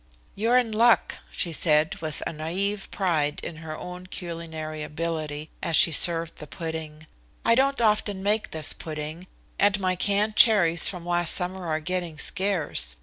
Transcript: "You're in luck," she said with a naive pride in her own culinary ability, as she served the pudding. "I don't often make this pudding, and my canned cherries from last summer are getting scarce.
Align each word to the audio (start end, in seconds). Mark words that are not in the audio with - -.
"You're 0.33 0.57
in 0.57 0.71
luck," 0.71 1.17
she 1.29 1.53
said 1.53 1.93
with 2.01 2.23
a 2.25 2.33
naive 2.33 2.89
pride 2.89 3.39
in 3.43 3.57
her 3.57 3.77
own 3.77 4.07
culinary 4.07 4.81
ability, 4.81 5.51
as 5.61 5.75
she 5.75 5.91
served 5.91 6.37
the 6.37 6.47
pudding. 6.47 7.05
"I 7.45 7.53
don't 7.53 7.79
often 7.79 8.23
make 8.23 8.49
this 8.49 8.73
pudding, 8.73 9.27
and 9.59 9.79
my 9.79 9.95
canned 9.95 10.35
cherries 10.35 10.87
from 10.89 11.05
last 11.05 11.35
summer 11.35 11.67
are 11.67 11.79
getting 11.79 12.17
scarce. 12.17 12.95